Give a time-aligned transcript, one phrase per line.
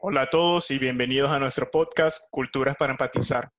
[0.00, 3.50] Hola a todos y bienvenidos a nuestro podcast Culturas para Empatizar.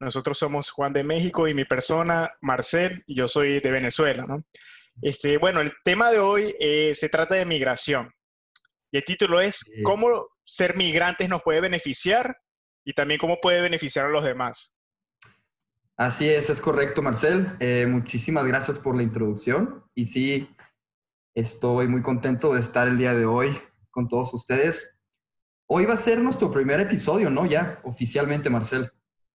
[0.00, 4.24] Nosotros somos Juan de México y mi persona, Marcel, y yo soy de Venezuela.
[4.26, 4.42] ¿no?
[5.02, 8.10] Este, bueno, el tema de hoy eh, se trata de migración.
[8.90, 12.38] Y el título es ¿Cómo ser migrantes nos puede beneficiar
[12.86, 14.74] y también cómo puede beneficiar a los demás?
[15.98, 17.54] Así es, es correcto, Marcel.
[17.60, 19.84] Eh, muchísimas gracias por la introducción.
[19.94, 20.48] Y sí,
[21.34, 25.01] estoy muy contento de estar el día de hoy con todos ustedes.
[25.66, 27.46] Hoy va a ser nuestro primer episodio, ¿no?
[27.46, 28.90] Ya, oficialmente, Marcel.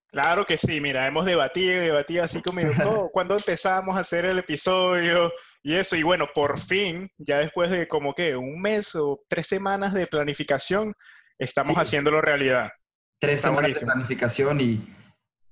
[0.09, 2.61] Claro que sí, mira, hemos debatido debatido así como
[3.11, 5.95] cuando empezamos a hacer el episodio y eso.
[5.95, 10.07] Y bueno, por fin, ya después de como que un mes o tres semanas de
[10.07, 10.93] planificación,
[11.37, 12.71] estamos haciéndolo realidad.
[13.19, 14.81] Tres semanas de planificación y,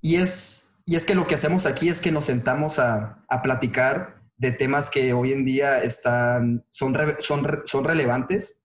[0.02, 3.42] y, es, y es que lo que hacemos aquí es que nos sentamos a, a
[3.42, 8.62] platicar de temas que hoy en día están, son, son, son relevantes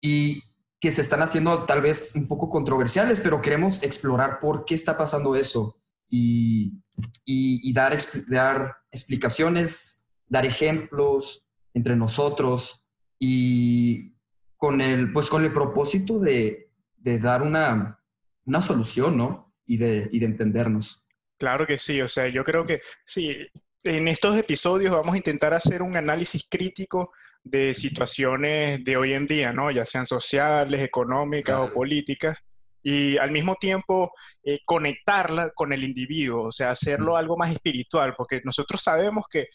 [0.00, 0.42] y
[0.80, 4.96] que se están haciendo tal vez un poco controversiales, pero queremos explorar por qué está
[4.96, 6.82] pasando eso y,
[7.24, 7.96] y, dar,
[8.28, 12.86] dar explicaciones, dar ejemplos entre nosotros
[13.18, 14.14] y
[14.56, 18.02] con el, pues con el propósito de, de dar una,
[18.44, 19.54] una solución, ¿no?
[19.66, 21.08] Y de, y de entendernos.
[21.38, 23.36] Claro que sí, o sea, yo creo que sí,
[23.84, 27.12] en estos episodios vamos a intentar hacer un análisis crítico
[27.46, 29.70] de situaciones de hoy en día, ¿no?
[29.70, 32.36] Ya sean sociales, económicas o políticas,
[32.82, 34.12] y al mismo tiempo
[34.44, 37.16] eh, conectarla con el individuo, o sea, hacerlo mm.
[37.16, 39.48] algo más espiritual, porque nosotros sabemos que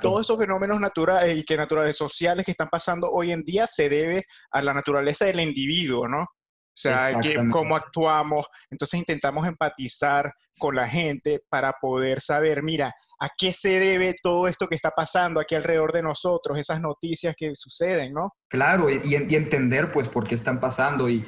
[0.00, 3.88] todos esos fenómenos naturales y que naturales sociales que están pasando hoy en día se
[3.88, 6.26] debe a la naturaleza del individuo, ¿no?
[6.72, 7.20] O sea,
[7.50, 8.46] cómo actuamos.
[8.70, 14.48] Entonces intentamos empatizar con la gente para poder saber, mira, a qué se debe todo
[14.48, 18.30] esto que está pasando aquí alrededor de nosotros, esas noticias que suceden, ¿no?
[18.48, 21.10] Claro, y, entender pues por qué están pasando.
[21.10, 21.22] Y,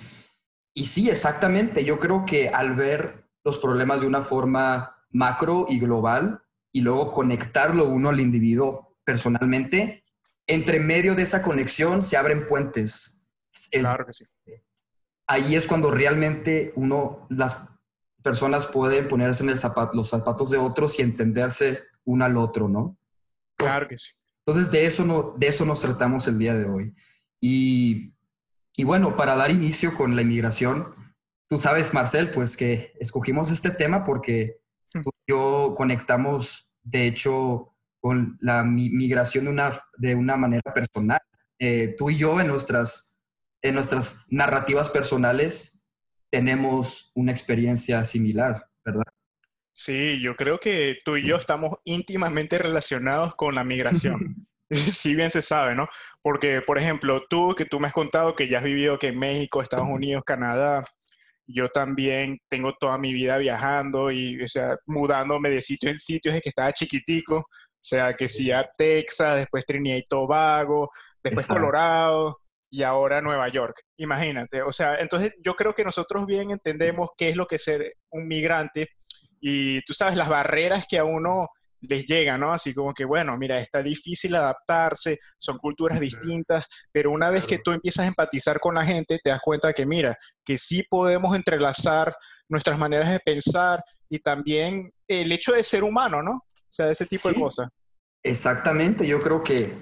[0.72, 1.84] y sí, exactamente.
[1.84, 6.42] Yo creo que al ver los problemas de una forma macro y global
[6.72, 10.04] y luego conectarlo uno al individuo personalmente,
[10.46, 13.30] entre medio de esa conexión se abren puentes.
[13.70, 14.24] claro que sí
[15.26, 17.68] ahí es cuando realmente uno, las
[18.22, 19.58] personas pueden ponerse en el
[19.92, 22.96] los zapatos de otros y entenderse uno al otro, ¿no?
[23.56, 24.12] Claro que sí.
[24.46, 26.94] Entonces, de eso, no, de eso nos tratamos el día de hoy.
[27.40, 28.14] Y,
[28.76, 30.86] y bueno, para dar inicio con la inmigración,
[31.48, 34.60] tú sabes, Marcel, pues que escogimos este tema porque
[34.92, 41.20] tú y yo conectamos, de hecho, con la migración de una, de una manera personal.
[41.58, 43.13] Eh, tú y yo en nuestras
[43.64, 45.86] en nuestras narrativas personales
[46.30, 49.04] tenemos una experiencia similar, ¿verdad?
[49.72, 54.46] Sí, yo creo que tú y yo estamos íntimamente relacionados con la migración.
[54.70, 55.88] si bien se sabe, ¿no?
[56.20, 59.18] Porque, por ejemplo, tú que tú me has contado que ya has vivido que en
[59.18, 60.84] México, Estados Unidos, Canadá,
[61.46, 66.32] yo también tengo toda mi vida viajando y, o sea, mudándome de sitio en sitio
[66.32, 67.36] desde que estaba chiquitico.
[67.36, 70.90] O sea, que si a Texas, después Trinidad y Tobago,
[71.22, 72.43] después Colorado
[72.74, 73.82] y ahora Nueva York.
[73.98, 77.62] Imagínate, o sea, entonces yo creo que nosotros bien entendemos qué es lo que es
[77.62, 78.88] ser un migrante
[79.40, 81.46] y tú sabes las barreras que a uno
[81.82, 82.52] les llegan, ¿no?
[82.52, 87.58] Así como que, bueno, mira, está difícil adaptarse, son culturas distintas, pero una vez que
[87.62, 91.36] tú empiezas a empatizar con la gente, te das cuenta que, mira, que sí podemos
[91.36, 92.12] entrelazar
[92.48, 96.32] nuestras maneras de pensar y también el hecho de ser humano, ¿no?
[96.32, 97.68] O sea, ese tipo de cosas.
[98.24, 99.72] Exactamente, yo creo que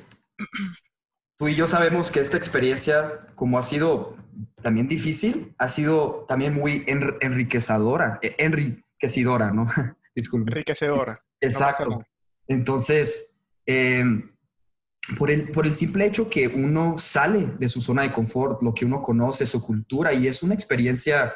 [1.42, 4.16] tú y yo sabemos que esta experiencia, como ha sido
[4.62, 9.66] también difícil, ha sido también muy enriquecedora, e, enriquecedora, ¿no?
[10.14, 10.52] Disculpe.
[10.52, 11.18] Enriquecedora.
[11.40, 12.06] Exacto.
[12.46, 14.22] Entonces, em,
[15.18, 18.72] por, el, por el simple hecho que uno sale de su zona de confort, lo
[18.72, 21.34] que uno conoce, su cultura, y es una experiencia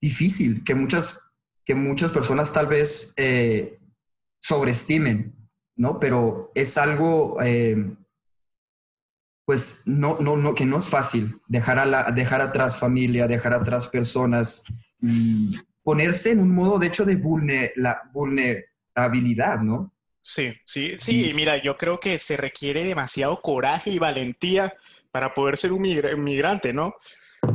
[0.00, 1.32] difícil que muchas,
[1.64, 3.80] que muchas personas tal vez eh,
[4.40, 5.34] sobreestimen,
[5.74, 5.98] ¿no?
[5.98, 7.96] Pero es algo em,
[9.44, 13.52] pues no, no, no, que no es fácil dejar, a la, dejar atrás familia, dejar
[13.52, 14.64] atrás personas
[15.00, 19.92] y ponerse en un modo, de hecho, de la vulnerabilidad, ¿no?
[20.20, 24.72] Sí, sí, sí, mira, yo creo que se requiere demasiado coraje y valentía
[25.10, 26.94] para poder ser un migrante, ¿no?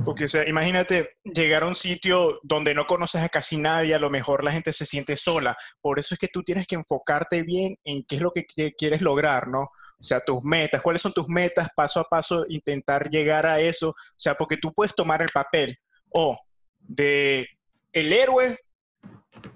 [0.03, 3.99] Porque, o sea, imagínate llegar a un sitio donde no conoces a casi nadie, a
[3.99, 5.55] lo mejor la gente se siente sola.
[5.79, 9.01] Por eso es que tú tienes que enfocarte bien en qué es lo que quieres
[9.01, 9.69] lograr, ¿no?
[9.99, 13.89] O sea, tus metas, cuáles son tus metas, paso a paso, intentar llegar a eso.
[13.89, 15.75] O sea, porque tú puedes tomar el papel
[16.09, 16.37] o
[16.79, 17.47] de
[17.91, 18.57] el héroe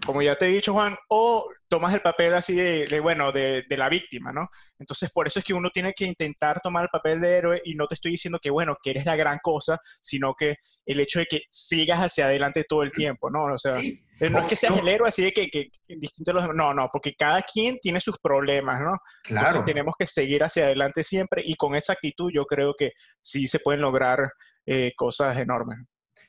[0.05, 3.89] como ya te he dicho, Juan, o tomas el papel así de, bueno, de, la
[3.89, 4.49] víctima, ¿no?
[4.79, 7.75] Entonces, por eso es que uno tiene que intentar tomar el papel de héroe y
[7.75, 11.19] no te estoy diciendo que, bueno, que eres la gran cosa, sino que el hecho
[11.19, 13.45] de que sigas hacia adelante todo el tiempo, ¿no?
[13.45, 16.47] O sea, eh, no es que seas el héroe así de que, que, distinto los
[16.53, 18.97] no, no, porque cada quien tiene sus problemas, ¿no?
[19.23, 19.47] Claro.
[19.47, 23.47] Entonces tenemos que seguir hacia adelante siempre y con esa actitud yo creo que sí
[23.47, 24.31] se pueden lograr
[24.65, 25.79] eh, cosas enormes.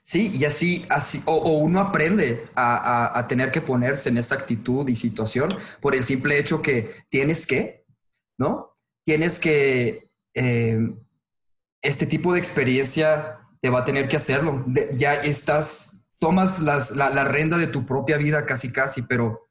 [0.04, 4.96] Sí, y así, así o, uno aprende a, tener que ponerse en esa actitud y
[4.96, 7.84] situación por el simple hecho que tienes que,
[8.36, 8.76] ¿no?
[9.04, 10.78] Tienes que, eh,
[11.82, 14.64] este tipo de experiencia te va a tener que hacerlo.
[14.92, 19.50] ya estás, tomas las, la, la renda de tu propia vida casi, casi, pero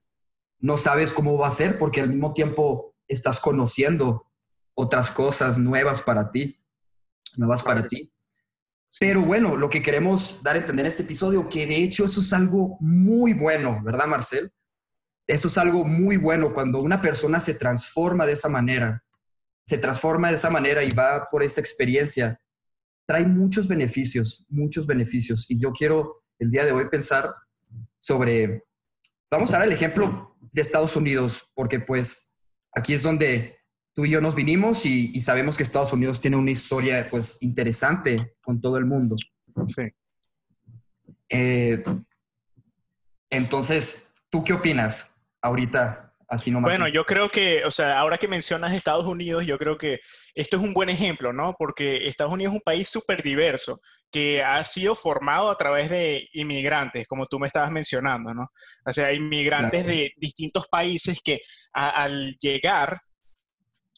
[0.59, 4.31] no sabes cómo va a ser porque al mismo tiempo estás conociendo
[4.73, 6.63] otras cosas nuevas para ti,
[7.35, 8.13] nuevas para ti.
[9.01, 12.21] Pero bueno, lo que queremos dar a entender en este episodio, que de hecho eso
[12.21, 14.49] es algo muy bueno, ¿verdad, Marcel?
[15.27, 19.03] Eso es algo muy bueno cuando una persona se transforma de esa manera,
[19.65, 22.39] se transforma de esa manera y va por esa experiencia,
[23.05, 25.51] trae muchos beneficios, muchos beneficios.
[25.51, 27.29] Y yo quiero el día de hoy pensar
[27.99, 28.65] sobre,
[29.29, 32.39] vamos a dar el ejemplo de Estados Unidos, porque pues
[32.73, 33.59] aquí es donde
[33.93, 38.35] tú y yo nos vinimos y, sabemos que Estados Unidos tiene una historia pues interesante
[38.41, 39.15] con todo el mundo.
[39.67, 39.83] Sí.
[41.29, 41.83] Eh,
[43.29, 46.10] entonces, ¿tú qué opinas ahorita?
[46.31, 46.71] Así nomás.
[46.71, 49.99] Bueno, yo creo que, o sea, ahora que mencionas Estados Unidos, yo creo que
[50.33, 51.55] esto es un buen ejemplo, ¿no?
[51.59, 56.29] Porque Estados Unidos es un país súper diverso, que ha sido formado a través de
[56.31, 58.47] inmigrantes, como tú me estabas mencionando, ¿no?
[58.85, 61.41] O sea, inmigrantes de distintos países que
[61.73, 63.01] al llegar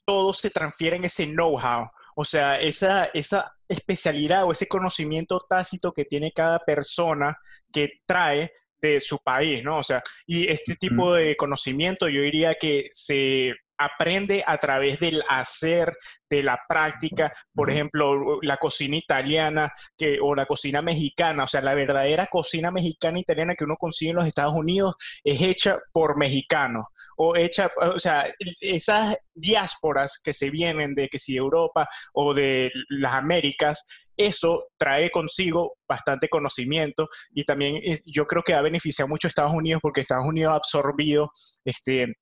[0.03, 5.93] todo se transfiere en ese know-how, o sea, esa, esa especialidad o ese conocimiento tácito
[5.93, 7.37] que tiene cada persona
[7.71, 8.51] que trae
[8.87, 9.79] de su país, ¿no?
[9.79, 15.23] O sea, y este tipo de conocimiento yo diría que se aprende a través del
[15.27, 15.95] hacer,
[16.29, 21.61] de la práctica, por ejemplo, la cocina italiana que, o la cocina mexicana, o sea,
[21.61, 26.17] la verdadera cocina mexicana italiana que uno consigue en los Estados Unidos es hecha por
[26.17, 26.85] mexicanos,
[27.17, 28.25] o hecha, o sea,
[28.59, 33.85] esas diásporas que se vienen de que si Europa o de las Américas,
[34.15, 39.53] eso trae consigo bastante conocimiento y también yo creo que ha beneficiado mucho a Estados
[39.53, 41.31] Unidos porque Estados Unidos ha absorbido
[41.65, 42.13] este,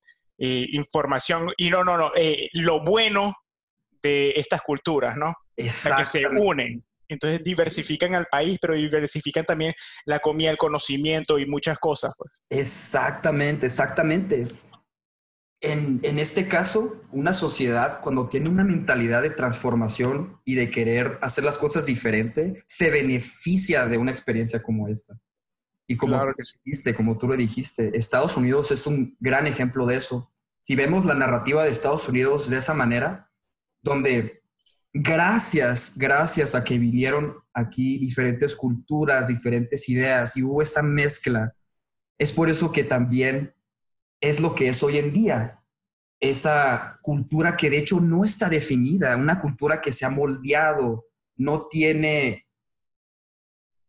[0.44, 3.32] eh, información y no, no, no, eh, lo bueno
[4.02, 5.32] de estas culturas, ¿no?
[5.54, 6.84] que se unen.
[7.08, 9.72] Entonces diversifican al país, pero diversifican también
[10.04, 12.14] la comida, el conocimiento y muchas cosas.
[12.18, 12.40] Pues.
[12.50, 14.48] Exactamente, exactamente.
[15.60, 21.18] En, en, este caso, una sociedad cuando tiene una mentalidad de transformación y de querer
[21.22, 25.14] hacer las cosas diferente, se beneficia de una experiencia como esta.
[25.86, 26.18] Y como,
[26.64, 30.31] dijiste, como tú lo dijiste, Estados Unidos es un gran ejemplo de eso.
[30.62, 33.30] Si vemos la narrativa de Estados Unidos de esa manera,
[33.82, 34.42] donde
[34.92, 41.54] gracias, gracias a que vinieron aquí diferentes culturas, diferentes ideas y hubo esa mezcla,
[42.16, 43.54] es por eso que también
[44.20, 45.62] es lo que es hoy en día.
[46.20, 51.06] Esa cultura que de hecho no está definida, una cultura que se ha moldeado,
[51.36, 52.46] no tiene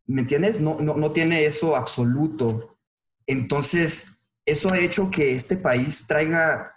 [0.06, 0.60] ¿me entiendes?
[0.60, 2.78] No, no, tiene eso absoluto.
[3.26, 4.13] Entonces,
[4.46, 6.74] eso ha hecho que este país traiga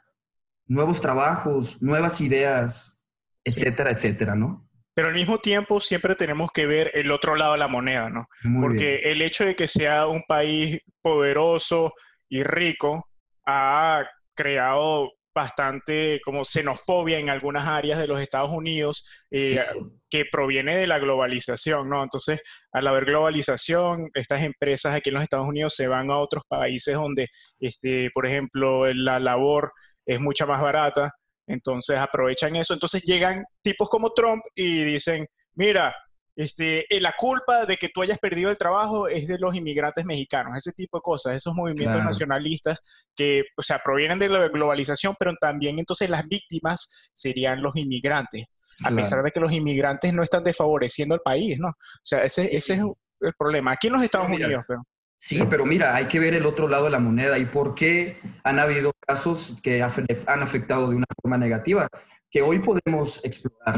[0.66, 3.00] nuevos trabajos, nuevas ideas,
[3.44, 4.68] etcétera, etcétera, ¿no?
[4.94, 8.28] Pero al mismo tiempo siempre tenemos que ver el otro lado de la moneda, ¿no?
[8.60, 11.92] Porque el hecho de que sea un país poderoso
[12.30, 13.06] y rico
[13.44, 14.04] ha
[14.35, 19.62] creado bastante como xenofobia en algunas áreas de los Estados Unidos eh,
[20.09, 22.02] que proviene de la globalización, ¿no?
[22.02, 22.40] Entonces,
[22.73, 26.95] al haber globalización, estas empresas aquí en los Estados Unidos se van a otros países
[26.95, 27.28] donde,
[27.61, 29.73] este, por ejemplo, la labor
[30.07, 31.12] es mucha más barata,
[31.47, 35.95] entonces aprovechan eso, entonces llegan tipos como Trump y dicen, mira,
[36.37, 40.05] este, eh, la culpa de que tú hayas perdido el trabajo es de los inmigrantes
[40.05, 42.78] mexicanos, ese tipo de cosas, esos movimientos nacionalistas
[43.14, 48.45] que, o sea, provienen de la globalización, pero también entonces las víctimas serían los inmigrantes,
[48.85, 51.69] a pesar de que los inmigrantes no están desfavoreciendo al país, ¿no?
[51.69, 52.81] O sea, ese, ese es
[53.21, 53.73] el problema.
[53.73, 54.83] Aquí en los Estados Unidos, pero...
[55.19, 58.19] Sí, pero mira, hay que ver el otro lado de la moneda y por qué
[58.45, 61.88] han habido casos que han afectado de una forma negativa,
[62.31, 63.76] que hoy podemos explorar.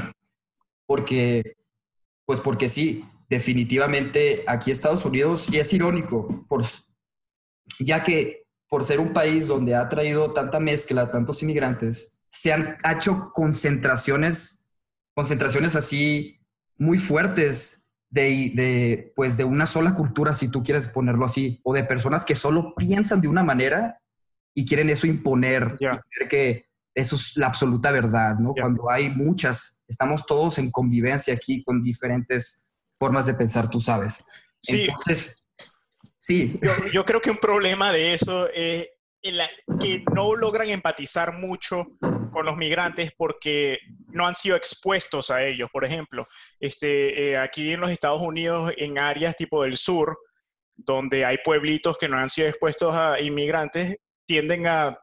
[0.84, 1.54] Porque
[2.28, 6.62] pues porque sí, definitivamente aquí Estados Unidos, y es irónico, por,
[7.80, 12.76] ya que por ser un país donde ha traído tanta mezcla, tantos inmigrantes, se han
[12.84, 14.68] hecho concentraciones,
[15.14, 16.38] concentraciones así
[16.76, 21.72] muy fuertes de, de, pues de una sola cultura, si tú quieres ponerlo así, o
[21.72, 24.02] de personas que solo piensan de una manera
[24.54, 25.78] y quieren eso imponer,
[26.28, 28.52] que eso es la absoluta verdad, ¿no?
[28.52, 34.26] Cuando hay muchas, estamos todos en convivencia aquí con diferentes formas de pensar, tú sabes.
[34.60, 34.82] Sí.
[34.82, 35.44] Entonces,
[36.18, 36.60] sí.
[36.92, 38.88] Yo, creo que un problema de eso es
[39.80, 41.86] que no logran empatizar mucho
[42.30, 43.78] con los migrantes porque
[44.08, 45.68] no han sido expuestos a ellos.
[45.72, 46.26] Por ejemplo,
[46.60, 50.18] este, eh, aquí en los Estados Unidos, en áreas tipo del sur,
[50.76, 53.96] donde hay pueblitos que no han sido expuestos a inmigrantes,
[54.28, 55.00] tienden a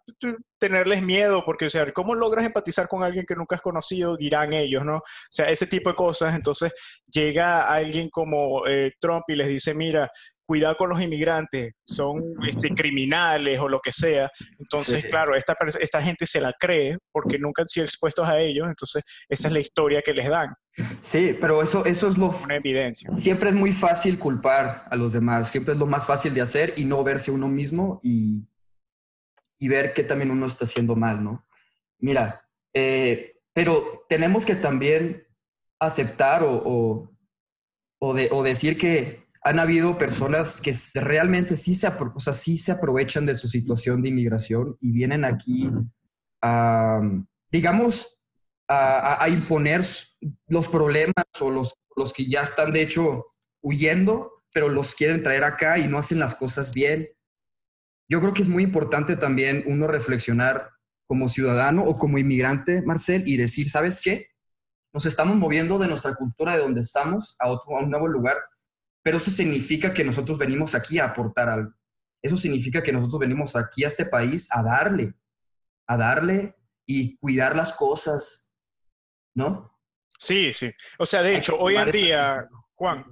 [0.60, 4.16] tenerles miedo, porque, o sea, ¿cómo logras empatizar con alguien que nunca has conocido?
[4.16, 4.98] Dirán ellos, ¿no?
[4.98, 5.02] O
[5.32, 6.36] sea, ese tipo de cosas.
[6.36, 6.72] Entonces,
[7.12, 10.12] llega alguien como eh, Trump y les dice, mira,
[10.46, 14.30] cuidado con los inmigrantes, son este, criminales o lo que sea.
[14.60, 18.68] Entonces, claro, esta, esta gente se la cree porque nunca han sido expuestos a ellos,
[18.68, 20.54] entonces esa es la historia que les dan.
[21.02, 22.30] Sí, pero eso, eso es lo...
[22.44, 23.10] Una evidencia.
[23.18, 26.76] Siempre es muy fácil culpar a los demás, siempre es lo más fácil de hacer
[26.78, 28.46] y no verse uno mismo y
[29.66, 31.44] y ver qué también uno está haciendo mal, ¿no?
[31.98, 35.24] Mira, eh, pero tenemos que también
[35.80, 37.10] aceptar o,
[38.00, 42.60] o, de, o, decir que han habido personas que realmente sí se, o sea, sí
[42.60, 45.72] se aprovechan de su situación de inmigración y vienen aquí
[46.44, 47.02] a,
[47.52, 48.20] digamos,
[48.68, 49.84] a, a imponer
[50.48, 53.26] los problemas o los, los que ya están de hecho
[53.64, 57.15] huyendo, pero los quieren traer acá y no hacen las cosas bien
[58.08, 60.70] yo creo que es muy importante también uno reflexionar
[61.08, 64.28] como ciudadano o como inmigrante, Marcel, y decir, ¿sabes qué?
[64.94, 68.38] Nos estamos moviendo de nuestra cultura, de donde estamos, a, otro, a un nuevo lugar,
[69.04, 71.72] pero eso significa que nosotros venimos aquí a aportar algo.
[72.22, 75.14] Eso significa que nosotros venimos aquí a este país a darle,
[75.88, 76.56] a darle
[76.88, 78.52] y cuidar las cosas,
[79.36, 79.72] ¿no?
[80.18, 80.72] Sí, sí.
[80.98, 83.06] O sea, de hecho, hoy en día, Juan,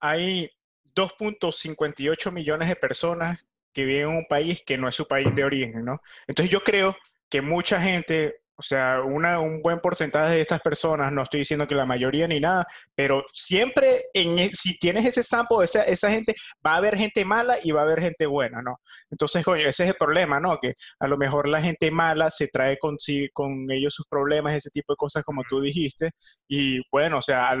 [0.00, 0.48] hay
[0.94, 5.44] 2.58 millones de personas que vive en un país que no es su país de
[5.44, 6.00] origen, ¿no?
[6.26, 6.96] Entonces yo creo
[7.28, 11.66] que mucha gente, o sea, una, un buen porcentaje de estas personas, no estoy diciendo
[11.66, 16.10] que la mayoría ni nada, pero siempre en, e, si tienes ese sample, esa, esa
[16.10, 18.80] gente, va a haber gente mala y va a haber gente buena, ¿no?
[19.10, 20.58] Entonces, coño, ese es el problema, ¿no?
[20.60, 22.96] Que a lo mejor la gente mala se trae con,
[23.32, 26.10] con ellos sus problemas, ese tipo de cosas como tú dijiste,
[26.48, 27.56] y bueno, o sea,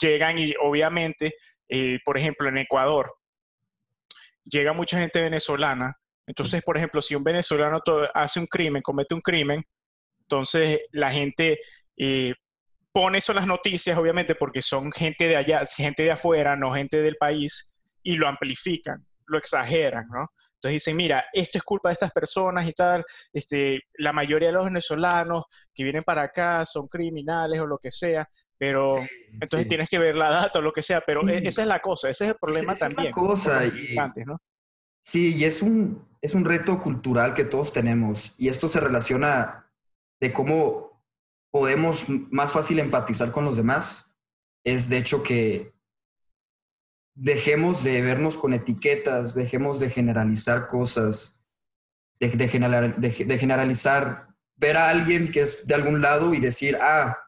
[0.00, 1.34] llegan y obviamente,
[1.68, 3.12] eh, por ejemplo, en Ecuador,
[4.44, 5.98] llega mucha gente venezolana.
[6.26, 7.80] Entonces, por ejemplo, si un venezolano
[8.14, 9.62] hace un crimen, comete un crimen,
[10.22, 11.60] entonces la gente
[11.96, 12.32] eh,
[12.92, 16.72] pone eso en las noticias, obviamente, porque son gente de allá, gente de afuera, no
[16.72, 20.28] gente del país, y lo amplifican, lo exageran, ¿no?
[20.54, 24.54] Entonces dicen, mira, esto es culpa de estas personas y tal, este, la mayoría de
[24.54, 28.26] los venezolanos que vienen para acá son criminales o lo que sea,
[28.64, 28.98] pero
[29.30, 31.80] entonces tienes que ver la data o lo que sea, pero e, esa es la
[31.80, 33.10] cosa, ese es el problema también.
[33.10, 33.66] Es la cosa.
[33.66, 33.94] Y,
[35.02, 39.70] Sí, y es un, es un reto cultural que todos tenemos y esto se relaciona
[40.18, 41.02] de cómo
[41.50, 44.16] podemos más fácil empatizar con los demás.
[44.64, 45.74] Es de hecho que
[47.14, 51.46] dejemos de vernos con etiquetas, dejemos de generalizar cosas,
[52.18, 57.23] de, de generalizar, ver a alguien que es de algún lado y decir, ah,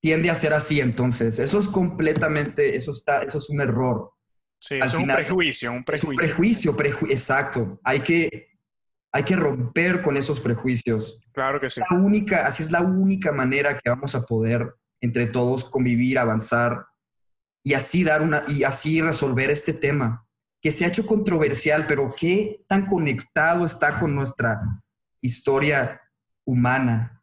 [0.00, 1.38] tiende a ser así, entonces.
[1.38, 4.12] Eso es completamente, eso, está, eso es un error.
[4.58, 6.76] Sí, es un prejuicio, un prejuicio.
[6.76, 7.80] prejuicio, exacto.
[7.84, 8.48] Hay que,
[9.12, 11.22] hay que romper con esos prejuicios.
[11.32, 11.80] Claro que sí.
[11.88, 16.86] La única, así es la única manera que vamos a poder entre todos convivir, avanzar
[17.62, 20.26] y así dar una y así resolver este tema
[20.60, 24.60] que se ha hecho controversial, pero qué tan conectado está con nuestra
[25.22, 26.00] historia
[26.44, 27.19] humana,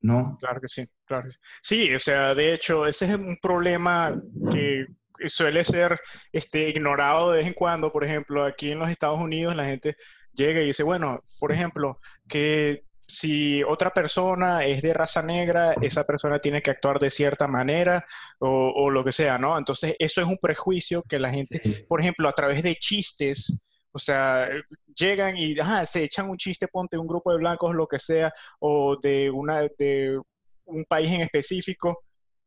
[0.00, 0.36] ¿no?
[0.40, 0.84] Claro que sí.
[1.04, 1.28] Claro.
[1.62, 4.14] Sí, o sea, de hecho, ese es un problema
[4.52, 4.86] que
[5.26, 5.98] suele ser
[6.32, 7.92] este, ignorado de vez en cuando.
[7.92, 9.96] Por ejemplo, aquí en los Estados Unidos la gente
[10.32, 16.04] llega y dice, bueno, por ejemplo, que si otra persona es de raza negra, esa
[16.04, 18.04] persona tiene que actuar de cierta manera
[18.38, 19.56] o, o lo que sea, ¿no?
[19.56, 23.58] Entonces, eso es un prejuicio que la gente, por ejemplo, a través de chistes,
[23.98, 24.48] o sea,
[24.94, 28.96] llegan y se echan un chiste, ponte un grupo de blancos, lo que sea, o
[28.96, 30.20] de una, de
[30.66, 32.04] un país en específico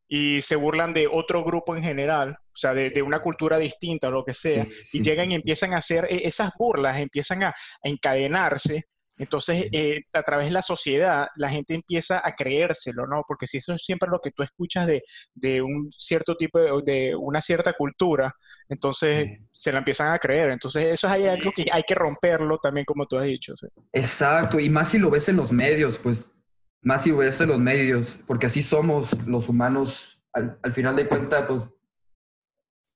[0.08, 4.12] y se burlan de otro grupo en general, o sea, de, una cultura distinta o
[4.12, 7.53] lo que sea, y llegan y empiezan a hacer e, esas burlas, empiezan a,
[7.84, 8.86] encadenarse.
[9.22, 13.24] Entonces, eh, a través de la sociedad, la gente empieza a creérselo, ¿no?
[13.28, 15.04] Porque si eso es siempre lo que tú escuchas de,
[15.36, 18.36] de un cierto tipo de, de, una cierta cultura,
[18.68, 20.50] entonces se la empiezan a creer.
[20.50, 23.54] Entonces, eso es algo que hay que romperlo también, como tú has dicho.
[23.94, 26.32] Exacto, y más si lo ves en los medios, pues
[26.82, 30.24] más si ves los medios, porque así somos los humanos.
[30.34, 31.70] Al, final de cuentas, pues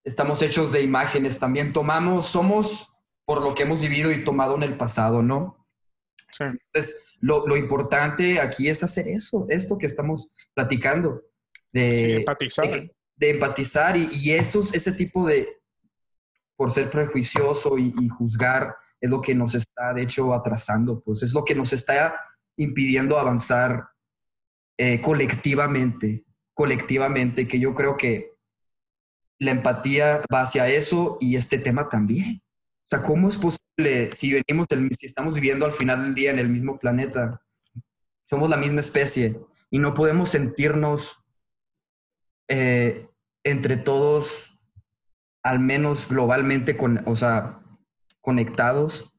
[0.04, 4.64] estamos hechos de imágenes, también tomamos, somos por lo que hemos vivido y tomado en
[4.64, 5.65] el pasado, ¿no?
[6.38, 6.44] Sí.
[6.44, 11.22] Entonces, lo, importante aquí es hacer eso, esto que estamos platicando,
[11.72, 12.70] de empatizar.
[13.16, 15.48] De, empatizar y, ese tipo de,
[16.58, 21.24] por ser prejuicioso y, y, juzgar, es lo que nos está, de hecho, atrasando, pues
[21.24, 22.20] es lo que nos está
[22.58, 23.88] impidiendo avanzar
[24.78, 28.26] eh, colectivamente, colectivamente, que yo creo que
[29.40, 32.42] la empatía va hacia eso y este tema también.
[32.86, 36.30] O sea, ¿cómo es posible si venimos del, si estamos viviendo al final del día
[36.30, 37.42] en el mismo planeta?
[38.24, 39.40] Somos la misma especie
[39.72, 41.26] y no podemos sentirnos
[42.48, 43.08] eh,
[43.44, 44.60] entre todos,
[45.42, 47.60] al menos globalmente, con, o sea,
[48.22, 49.14] conectados.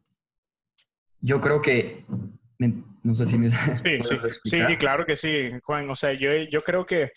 [1.20, 2.04] Yo creo que
[3.02, 3.50] no sé si me...
[3.74, 5.90] Sí, sí, sí, claro que sí, Juan.
[5.90, 7.12] O sea, yo, yo creo que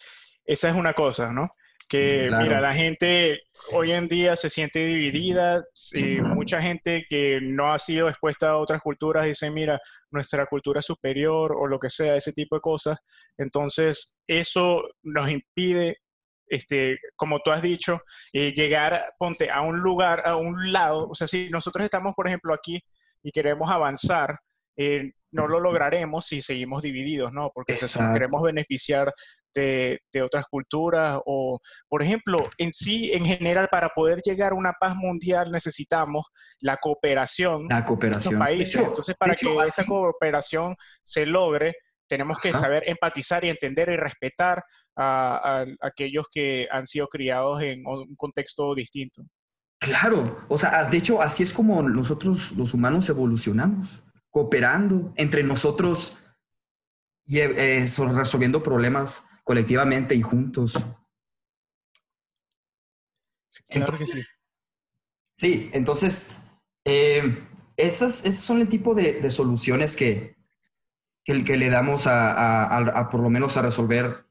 [0.45, 1.49] esa es una cosa, ¿no?
[1.89, 3.41] Que, mira, la gente
[3.73, 8.57] hoy en día se siente dividida y mucha gente que no ha sido expuesta a
[8.57, 9.79] otras culturas dice, mira,
[10.11, 12.99] nuestra cultura es superior o lo que sea, ese tipo de cosas.
[13.37, 15.97] Entonces, eso nos impide
[16.49, 18.01] este, como tú has dicho,
[18.33, 21.07] eh, llegar, ponte, a un lugar, a un lado.
[21.07, 22.81] O sea, si nosotros estamos, por ejemplo, aquí
[23.23, 24.39] y queremos avanzar,
[24.75, 27.51] eh, no lo lograremos si seguimos divididos, ¿no?
[27.53, 29.13] Porque si queremos beneficiar
[29.53, 34.73] de, otras culturas o, por ejemplo, en sí, en general, para poder llegar a una
[34.73, 36.25] paz mundial necesitamos
[36.61, 38.33] la cooperación, la cooperación.
[38.33, 38.81] de los países.
[38.81, 41.75] Entonces, para que esa cooperación se logre,
[42.07, 44.63] tenemos que saber empatizar y entender y respetar
[44.97, 49.23] a, aquellos que han sido criados en un contexto distinto.
[49.79, 56.19] Claro, o sea, de hecho, así es como nosotros los humanos evolucionamos cooperando entre nosotros
[57.25, 60.75] y eh, resolviendo problemas colectivamente y juntos.
[63.69, 64.43] Entonces,
[65.35, 65.71] sí.
[65.73, 66.51] entonces,
[66.85, 67.35] eh,
[67.75, 70.35] esas, son el tipo de, soluciones que,
[71.25, 74.23] que, le damos a, por lo menos a resolver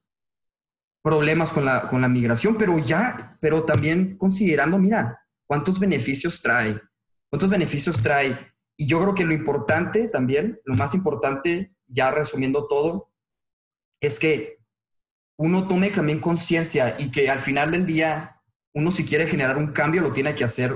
[1.02, 6.80] problemas con la, con la migración, pero ya, pero también considerando, mira, cuántos beneficios trae,
[7.28, 8.38] cuántos beneficios trae
[8.76, 13.10] y yo creo que lo importante también, lo más importante, ya resumiendo todo,
[14.00, 14.57] es que
[15.38, 18.32] uno tome también conciencia y que al final del día,
[18.74, 20.72] uno si quiere generar un cambio, lo tiene que hacer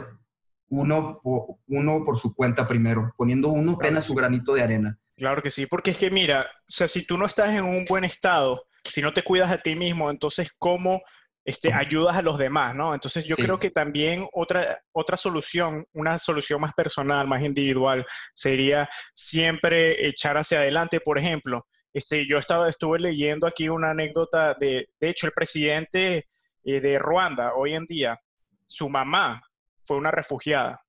[0.69, 1.21] uno,
[1.67, 4.99] uno por su cuenta primero, poniendo uno apenas su granito de arena.
[5.17, 7.85] Claro que sí, porque es que mira, o sea, si tú no estás en un
[7.85, 11.03] buen estado, si no te cuidas a ti mismo, entonces, ¿cómo
[11.45, 12.95] este, ayudas a los demás, ¿no?
[12.95, 18.89] Entonces yo creo que también otra, otra solución, una solución más personal, más individual, sería
[19.13, 21.01] siempre echar hacia adelante.
[21.01, 26.29] Por ejemplo, este, yo estaba, estuve leyendo aquí una anécdota de, de hecho, el presidente
[26.65, 28.19] eh, de Ruanda hoy en día,
[28.67, 29.43] su mamá
[29.85, 30.81] fue una refugiada.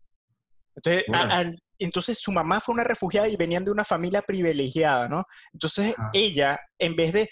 [0.76, 1.06] Entonces,
[1.80, 5.24] entonces su mamá fue una refugiada y venían de una familia privilegiada, ¿no?
[5.52, 7.30] Entonces ella, en vez de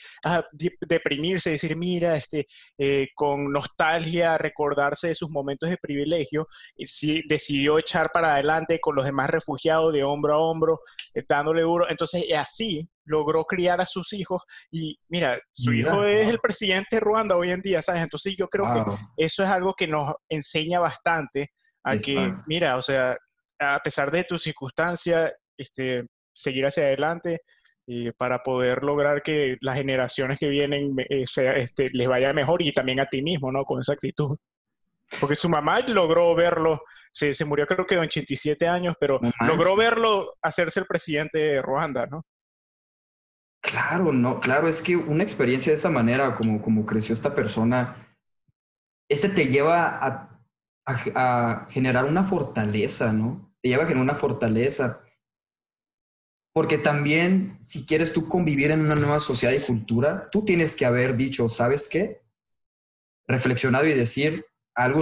[0.82, 7.22] deprimirse, decir, mira, este, eh, con nostalgia, recordarse de sus momentos de privilegio, eh, sí,
[7.28, 10.82] decidió echar para adelante con los demás refugiados de hombro a hombro,
[11.14, 11.90] eh, dándole duro.
[11.90, 17.00] Entonces así logró criar a sus hijos y mira, su hijo es el presidente de
[17.02, 18.02] Ruanda hoy en día, ¿sabes?
[18.02, 21.52] Entonces yo creo que eso es algo que nos enseña bastante
[21.84, 23.18] a que, mira, o sea,
[23.60, 27.42] a pesar de tu circunstancia, este, seguir hacia adelante
[27.86, 31.24] y para poder lograr que las generaciones que vienen eh,
[31.56, 33.64] este, les vaya mejor y también a ti mismo, ¿no?
[33.66, 34.38] Con esa actitud.
[35.20, 39.76] Porque su mamá logró verlo, se, se murió creo que de 87 años, pero logró
[39.76, 42.24] verlo hacerse el presidente de Ruanda, ¿no?
[43.62, 47.96] Claro, no, claro, es que una experiencia de esa manera, como, como creció esta persona,
[49.08, 50.28] este te lleva
[50.86, 53.54] a, generar una fortaleza, ¿no?
[53.62, 55.00] te lleva a generar una fortaleza.
[56.54, 60.86] Porque también, si quieres tú convivir en una nueva sociedad y cultura, tú tienes que
[60.86, 62.22] haber dicho, ¿sabes qué?
[63.26, 64.44] Reflexionado y decir,
[64.74, 65.02] algo,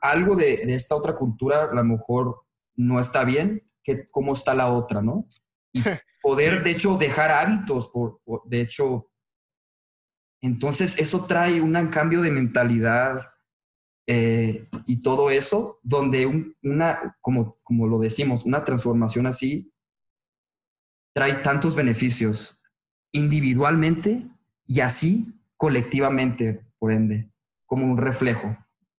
[0.00, 2.42] algo, de, esta otra cultura a lo mejor
[2.76, 5.28] no está bien, que cómo está la otra, ¿no?
[6.26, 9.12] poder, de hecho, dejar hábitos, por, de hecho,
[10.42, 13.24] entonces eso trae un cambio de mentalidad,
[14.08, 16.26] eh, y todo eso, donde
[16.64, 19.72] una, como, como lo decimos, una transformación así
[21.14, 22.64] trae tantos beneficios
[23.12, 24.28] individualmente
[24.66, 27.30] y así colectivamente, por ende,
[27.66, 28.58] como un reflejo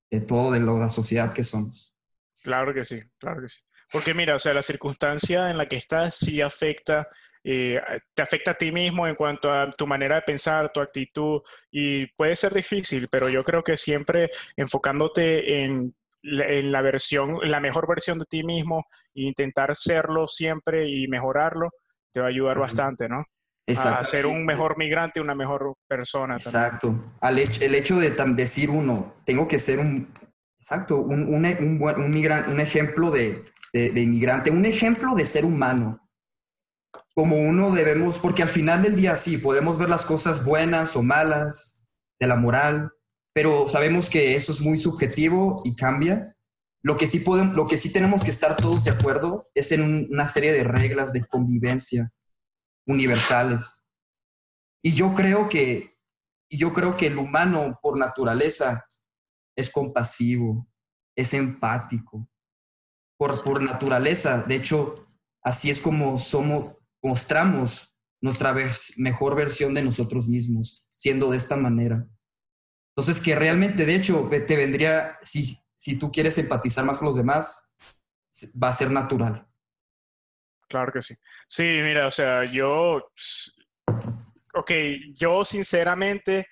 [0.10, 1.94] de todo de la sociedad que somos.
[2.42, 3.67] Claro que sí, claro que sí.
[3.92, 7.08] Porque mira, o sea, la circunstancia en la que estás sí afecta
[7.50, 7.80] eh,
[8.14, 12.06] te afecta a ti mismo en cuanto a tu manera de pensar, tu actitud, y
[12.08, 18.20] puede ser difícil, pero yo creo que siempre enfocándote en, la versión, la mejor versión
[18.20, 21.70] de ti mismo e intentar serlo siempre y mejorarlo,
[22.12, 23.24] te va a ayudar bastante, ¿no?
[23.66, 26.34] A ser un mejor migrante, una mejor persona.
[26.34, 27.00] Exacto.
[27.22, 30.12] Al el hecho de decir uno, tengo que ser un,
[30.60, 33.42] exacto, un, un, un, un, un ejemplo de,
[33.74, 36.08] de, de inmigrante, un ejemplo de ser humano
[37.18, 41.02] como uno debemos, porque al final del día sí, podemos ver las cosas buenas o
[41.02, 41.84] malas
[42.20, 42.92] de la moral,
[43.34, 46.36] pero sabemos que eso es muy subjetivo y cambia.
[46.84, 50.08] Lo que sí, podemos, lo que sí tenemos que estar todos de acuerdo es en
[50.12, 52.08] una serie de reglas de convivencia
[52.86, 53.84] universales.
[54.84, 55.98] Y yo creo que,
[56.52, 58.86] yo creo que el humano por naturaleza
[59.56, 60.68] es compasivo,
[61.16, 62.30] es empático,
[63.18, 64.44] por, por naturaleza.
[64.44, 65.08] De hecho,
[65.42, 68.56] así es como somos, mostramos nuestra
[68.98, 72.08] mejor versión de nosotros mismos, siendo de esta manera.
[72.96, 77.18] Entonces, que realmente, de hecho, te vendría, si, si tú quieres empatizar más con los
[77.18, 77.76] demás,
[78.62, 79.48] va a ser natural.
[80.68, 81.16] Claro que sí.
[81.48, 83.12] Sí, mira, o sea, yo,
[84.54, 84.72] ok,
[85.14, 86.48] yo sinceramente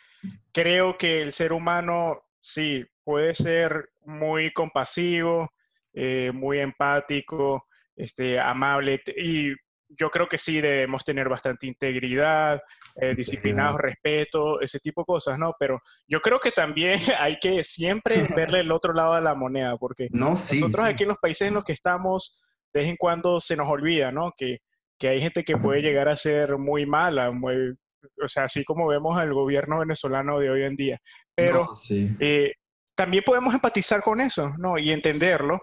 [0.51, 5.51] creo que el ser humano, sí, puede ser muy compasivo,
[5.95, 9.53] eh, muy empático, este, amable, y
[9.87, 12.61] yo creo que sí debemos tener bastante integridad,
[12.95, 15.53] eh, disciplinados, respeto, ese tipo de cosas, ¿no?
[15.59, 19.77] Pero yo creo que también hay que siempre verle el otro lado de la moneda,
[19.77, 23.55] porque nosotros aquí en los países en los que estamos, de vez en cuando se
[23.55, 24.33] nos olvida, ¿no?
[24.35, 24.59] Que,
[24.99, 27.75] que hay gente que puede llegar a ser muy mala, muy,
[28.21, 30.99] o sea, así como vemos al gobierno venezolano de hoy en día.
[31.33, 31.73] Pero
[32.19, 32.53] eh,
[32.95, 34.77] también podemos empatizar con eso, ¿no?
[34.77, 35.61] Y entenderlo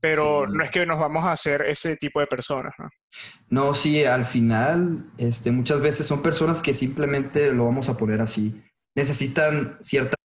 [0.00, 2.72] pero no es que nos vamos a hacer ese tipo de personas.
[2.78, 2.88] ¿no?
[3.50, 8.20] no, sí, al final, este, muchas veces son personas que simplemente lo vamos a poner
[8.20, 8.62] así.
[8.94, 10.16] Necesitan cierta...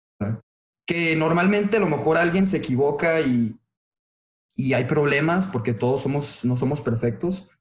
[0.85, 3.57] Que normalmente a lo mejor alguien se equivoca y,
[4.55, 7.51] y hay problemas porque todos somos, no somos perfectos,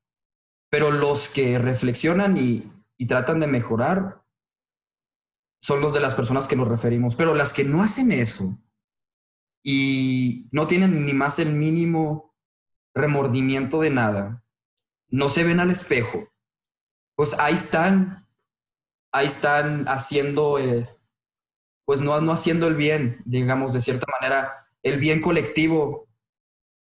[0.70, 2.64] pero los que reflexionan y,
[2.98, 4.22] y tratan de mejorar
[5.61, 7.14] son los de las personas que nos referimos.
[7.14, 8.59] Pero las que no hacen eso,
[9.62, 12.35] y no tienen ni más el mínimo
[12.94, 14.44] remordimiento de nada.
[15.09, 16.29] No se ven al espejo.
[17.14, 18.27] Pues ahí están,
[19.12, 20.88] ahí están haciendo, eh,
[21.85, 26.09] pues no, no haciendo el bien, digamos, de cierta manera, el bien colectivo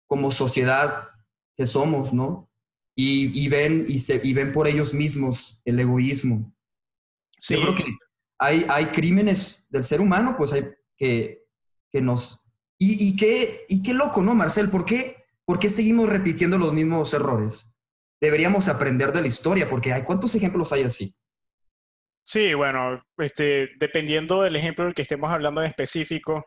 [0.06, 1.08] como sociedad
[1.56, 2.48] que somos, ¿no?
[3.02, 6.54] Y, ven, y, se, y ven por ellos mismos el egoísmo.
[7.38, 7.54] Sí.
[7.54, 7.84] Yo creo que
[8.38, 11.46] hay, hay crímenes del ser humano, pues hay que,
[11.90, 12.49] que nos
[12.82, 14.70] y, qué, y qué loco, ¿no, Marcel?
[14.70, 17.76] ¿Por qué, ¿Por qué seguimos repitiendo los mismos errores?
[18.20, 21.14] Deberíamos aprender de la historia, porque hay cuántos ejemplos hay así.
[22.24, 26.44] Sí, bueno, este, dependiendo del ejemplo del que estemos hablando en específico,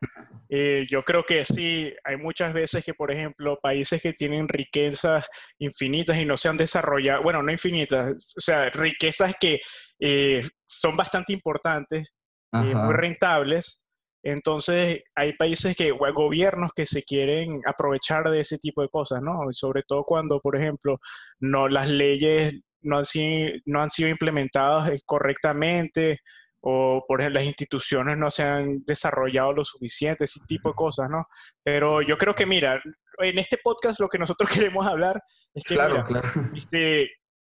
[0.50, 5.28] eh, yo creo que sí, hay muchas veces que, por ejemplo, países que tienen riquezas
[5.60, 9.60] infinitas y no se han desarrollado, bueno, no infinitas, o sea, riquezas que
[10.00, 12.14] eh, son bastante importantes,
[12.54, 13.83] eh, muy rentables,
[14.24, 19.22] entonces, hay países que, o gobiernos que se quieren aprovechar de ese tipo de cosas,
[19.22, 19.34] ¿no?
[19.52, 21.00] sobre todo cuando, por ejemplo,
[21.40, 26.20] no, las leyes no han, sido, no han sido implementadas eh, correctamente
[26.62, 31.10] o, por ejemplo, las instituciones no se han desarrollado lo suficiente, ese tipo de cosas,
[31.10, 31.26] ¿no?
[31.62, 32.82] Pero yo creo que, mira,
[33.18, 35.22] en este podcast lo que nosotros queremos hablar
[35.54, 36.30] es que, claro, claro.
[36.56, 37.12] Este,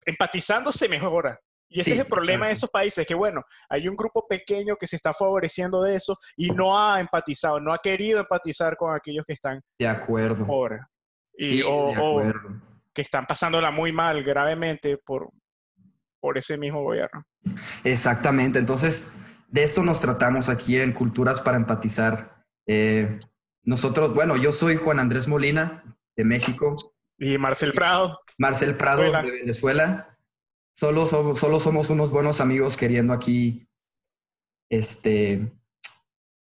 [0.07, 1.39] empatizando se mejora.
[1.69, 4.87] Y ese es el problema de esos países, que bueno, hay un grupo pequeño que
[4.87, 9.25] se está favoreciendo de eso y no ha empatizado, no ha querido empatizar con aquellos
[9.27, 10.47] que están de acuerdo.
[11.37, 12.23] Y, o,
[12.93, 15.31] que están pasándola muy mal, gravemente, por,
[16.21, 17.25] por ese mismo gobierno.
[17.83, 22.45] Exactamente, entonces de esto nos tratamos aquí en Culturas para Empatizar.
[22.67, 23.21] Eh,
[23.63, 25.83] nosotros, bueno, yo soy Juan Andrés Molina,
[26.17, 26.71] de México.
[27.19, 28.21] Y Marcel Prado.
[28.39, 30.07] Marcel Prado, de Venezuela.
[30.75, 33.69] Solo somos, solo somos unos buenos amigos queriendo aquí,
[34.69, 35.41] este,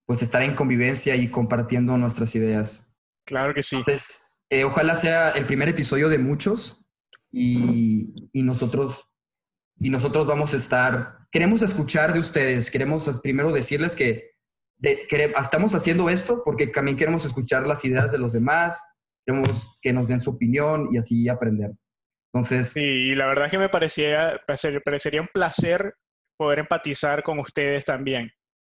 [0.07, 2.99] pues estar en convivencia y compartiendo nuestras ideas.
[3.27, 3.77] Claro que sí.
[3.77, 6.87] Entonces, eh, ojalá sea el primer episodio de muchos
[7.31, 9.05] y, y, nosotros,
[9.79, 14.33] y nosotros vamos a estar, queremos escuchar de ustedes, queremos primero decirles que,
[15.39, 18.89] estamos haciendo esto porque también queremos escuchar las ideas de los demás,
[19.25, 21.71] queremos que nos den su opinión y así aprender.
[22.33, 22.73] Entonces...
[22.73, 24.41] Sí, y la verdad es que me parecía,
[24.85, 25.95] parecería un placer
[26.37, 28.33] poder empatizar con ustedes también,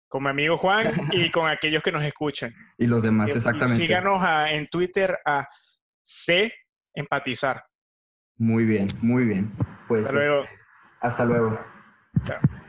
[0.09, 2.55] con mi amigo Juan y con aquellos que nos escuchan.
[2.79, 3.81] Y los demás, exactamente.
[3.81, 5.49] síganos en Twitter a
[6.03, 6.53] C
[6.95, 7.65] Empatizar.
[8.37, 9.51] Muy bien, muy bien.
[9.89, 10.43] Pues, Hasta luego.
[10.45, 10.57] Este,
[11.01, 11.61] Hasta luego.
[12.27, 12.62] Chao.